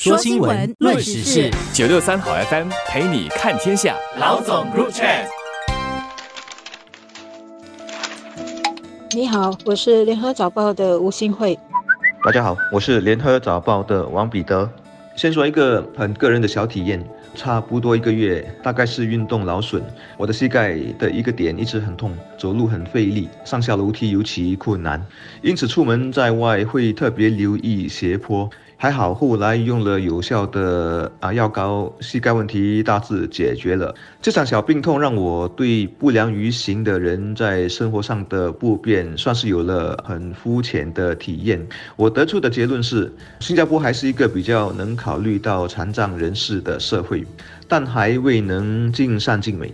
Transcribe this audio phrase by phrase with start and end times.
[0.00, 3.94] 说新闻，论时事，九六三好 FM 陪你看天下。
[4.18, 5.26] 老总 Group Chat。
[9.14, 11.58] 你好，我是联合早报的吴新慧。
[12.24, 14.66] 大家好，我是联合早报的王彼得。
[15.16, 19.82] 先说一个很个人的小体验，差不多一个月，大概是运动劳损，
[20.16, 25.04] 我的膝盖的一个点一直很痛，走路很费力，上下楼梯尤其困难，
[25.42, 28.48] 因此出门在外会特别留意斜坡。
[28.82, 33.94] 还好，后来用了有效的啊药膏，膝盖问题大致解决了。
[34.22, 41.60] 这场小病痛让我对不良于行的人在生活上的不便，算是有了很肤浅的体验。
[41.94, 47.26] 我得出的结论是，新加坡还是一个比较能考虑到残障人士的社会，
[47.68, 49.70] 但还未能尽善尽美。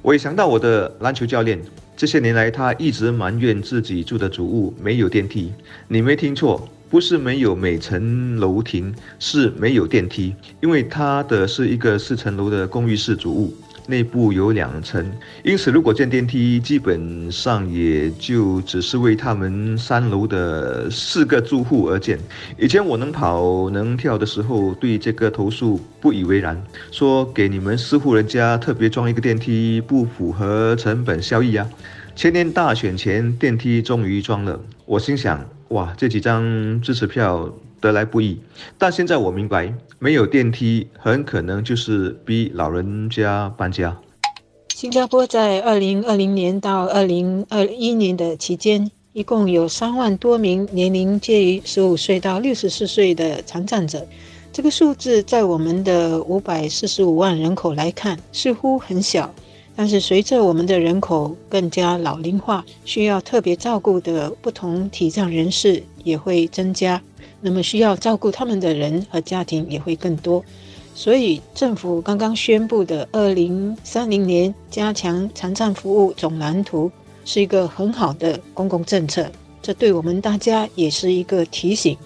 [0.00, 1.60] 我也想到我的篮球教练，
[1.96, 5.52] 这些年来他一直埋怨自己住的主屋没有电梯。
[5.88, 6.68] 你没听错。
[6.90, 13.54] 不是没有每层楼亭，是没有电梯，因为它的是一个四层楼的公寓式主屋，
[13.86, 15.04] 内部有两层，
[15.44, 22.18] 因此如果建电梯，基本上也就只是为他们三楼的四个住户而建。
[22.56, 26.58] 以前我能跑能跳的时候，对这个投诉不以为然，
[26.90, 31.68] 说给你们四户人家特别装一个电梯，不符合成本效益啊。
[32.16, 35.46] 前年大选前，电梯终于装了，我心想。
[35.68, 38.40] 哇，这几张支持票得来不易，
[38.78, 43.96] 但现在我明白，没有电梯很可能就是逼老人家搬家。
[44.74, 54.06] 新加坡在二零二零年到二零二一年的期间，一共有三万多名年龄介于十五岁到六十四岁的残障者。
[54.50, 59.32] 这个数字在我们的五百四十五万人口来看，似乎很小。
[59.78, 67.00] 但是随着我们的人口更加老龄化，需要特别照顾的不同体障人士也会增加，
[67.40, 70.44] 那么需要照顾他们的人和家庭也会更多。
[70.96, 76.90] 所以政府刚刚宣布的二零三零年加强残障服务总蓝图
[77.24, 79.30] 是一个很好的公共政策，
[79.62, 81.96] 这对我们大家也是一个提醒，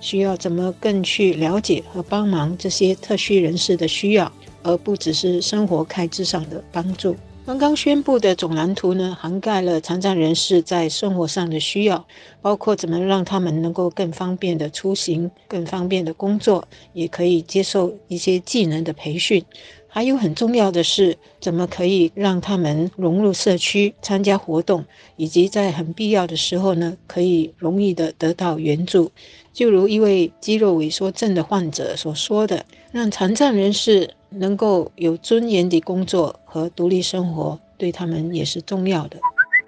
[0.00, 4.32] 需要怎么更去了解和帮忙这些特需人士的需要。
[4.62, 7.16] 而不只是生活开支上的帮助。
[7.46, 12.06] 刚刚宣布的总蓝图呢，涵盖了残障人士在生活上的需要，
[12.42, 19.42] 包括怎么让他们能够更方便的出行、更方便的工作，也可以接受一些技能的培训。
[19.90, 24.84] 还有很重要的是，怎么可以让他们融入社区、参加活动，
[25.16, 29.10] 以及在很必要的时候呢，可以容易的得到援助。
[29.54, 39.18] 就如一位肌肉萎缩症的患者所说的：“让残障人士。”能够有尊严的工作和独立生活，对他们也是重要的。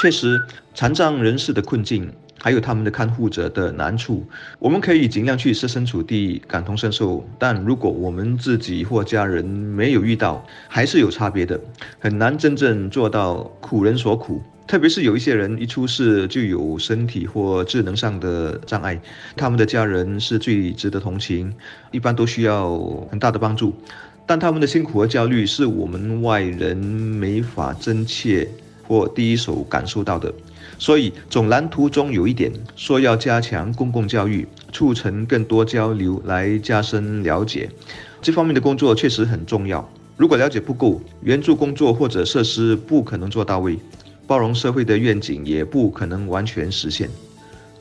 [0.00, 0.40] 确实，
[0.74, 4.24] 残障人士的困境，还有他们的看护者的难处，
[4.58, 7.24] 我们可以尽量去设身处地感同身受。
[7.38, 11.60] 但如果我们自己或家人没有遇到，还是有差别的，
[11.98, 14.42] 很难真正做到苦人所苦。
[14.66, 18.98] 特别是有一些人一出事就有身体或智能上的障碍，
[19.36, 21.52] 他们的家人是最值得同情，
[21.90, 22.78] 一般都需要
[23.10, 23.74] 很大的帮助。
[24.26, 28.48] 但他们的辛苦和焦虑是我们外人没法真切
[28.86, 30.32] 或第一手感受到的，
[30.78, 37.68] 所以总蓝图中有一点说要加强公共教育，促成更多交流来加深了解，
[38.20, 39.88] 这方面的工作确实很重要。
[40.16, 43.78] 如果了解不够，援助工作或者设施不可能做到位，
[44.26, 47.08] 包容社会的愿景也不可能完全实现。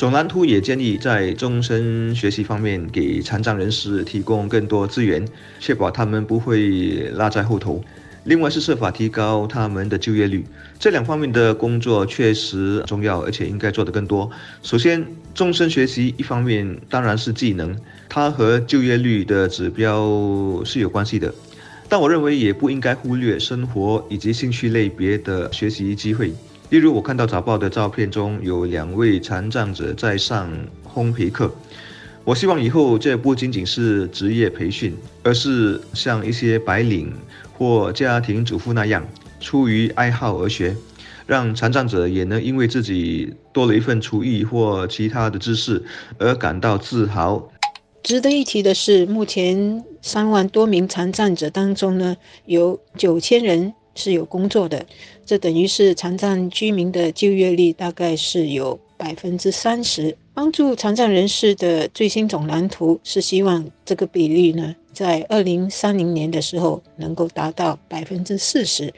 [0.00, 5.22] 总蓝图也建议在终身学习方面给残障人士提供更多资源，
[5.58, 7.84] 确保他们不会落在后头。
[8.24, 10.42] 另外是设法提高他们的就业率，
[10.78, 14.30] 这两方面的工作确实重要，而且应该做得更多。
[14.62, 17.76] 首先，终身学习一方面当然是技能，
[18.08, 21.30] 它和就业率的指标是有关系的，
[21.90, 26.32] 但我认为也不应该忽略生活以及兴趣类别的学习机会。
[26.70, 30.48] 例如，我看到早报的照片中有两位残障者在上
[30.88, 31.52] 烘焙课。
[32.22, 37.12] 我希望以后这不仅仅是职业培训，而是像一些白领
[37.58, 39.04] 或家庭主妇那样，
[39.40, 40.76] 出于爱好而学，
[41.26, 45.82] 让残障者也能因为自己多了一份厨艺或其他的知识
[46.18, 47.50] 而感到自豪。
[48.04, 52.16] 值得一提的是，目前三万多名残障者当中呢，
[52.46, 53.74] 有九千人。
[53.94, 54.84] 是有工作的，
[55.26, 60.16] 这等于是残障居民的就业率大概是有百分之三十。
[60.32, 68.92] 帮助残障人士的最新总蓝图是希望这个比例呢，在二零三零年的时候能够达到百分之四十。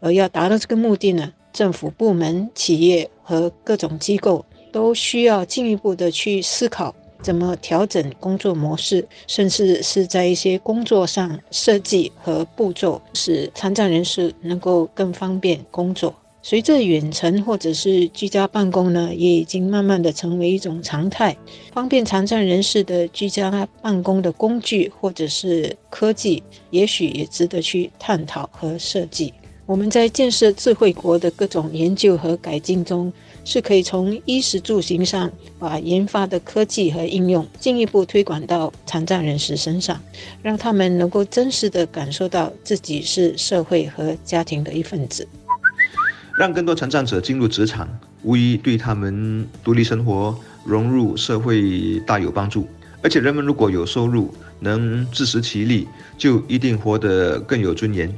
[0.00, 16.14] 而要达到这个目的呢，政府部门、企业和各种机构都需要进一步的去思考怎么调整工作模式，甚至是在一些工作上设计和步骤，使残障人士能够更方便工作。
[16.40, 21.36] 随着远程或者是居家办公呢，也已经慢慢的成为一种常态。
[21.72, 29.34] 方便残障人士的居家办公的工具或者是科技，也许也值得去探讨和设计。
[29.68, 33.12] 我们在建设智慧国的各种研究和改进中，
[33.44, 40.00] 是可以从衣食住行上把研发的科技和应用进一步推广到残障人士身上，
[40.40, 45.28] 让他们能够真实的感受到自己是社会和家庭的一份子。
[46.38, 47.86] 让更多残障者进入职场，
[48.22, 52.66] 无疑对他们独立生活、融入社会大有帮助。
[53.02, 55.86] 而且，人们如果有收入，能自食其力，
[56.16, 58.10] 就一定活得更有尊严。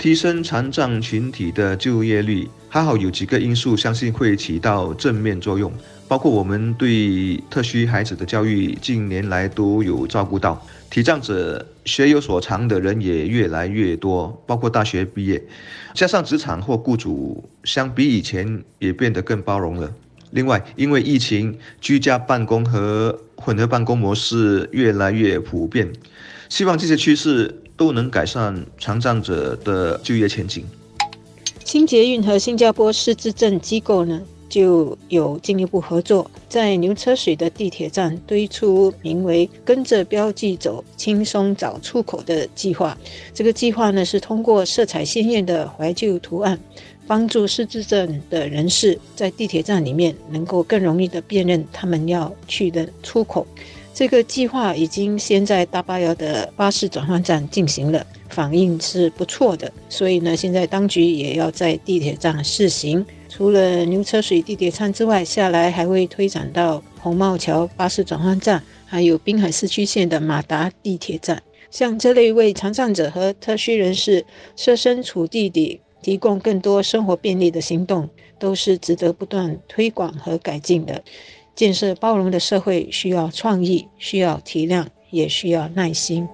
[0.00, 5.70] 提升残障群体的就业率，还好有几个因素，相信会起到正面作用。
[6.08, 15.42] 包括我们对特需孩子的教育，近年来都有照顾到，体障者学有所长的人也越来越多，包括大学毕业，
[15.92, 19.92] 加上职场或雇主相比以前也变得更包容了。
[20.30, 25.92] 另外，因为疫情，居家办公和混合办公模式越来越普遍，
[26.48, 27.54] 希望这些趋势。
[27.80, 30.62] 都能改善残障者的就业前景。
[31.64, 42.94] 清洁运和新加坡市资政机构呢，就有进一步合作，在牛车水的地铁站推出名为“跟着标记走，轻松找出口”的计划。
[43.32, 46.60] 这个计划呢，是通过色彩鲜艳的怀旧图案，
[47.06, 53.46] 帮助失智症的人士在地铁站里面能够更容易的辨认他们要去的出口。
[54.00, 59.70] 这个计划已经先在大巴窑的巴士转换站进行了，反应是不错的。
[59.90, 63.04] 所以呢，现在当局也要在地铁站试行。
[63.28, 71.42] 除了牛车水地铁站之外，下来还会推展到红帽桥巴士转换站，还有滨海市区线的马达地铁站。
[71.70, 74.24] 像这类为残障者和特需人士
[74.56, 78.08] 设身处地地提供更多生活便利的行动，
[78.38, 81.04] 都是值得不断推广和改进的。
[81.60, 86.26] 建设包容的社会需要创意需要体谅也需要耐心。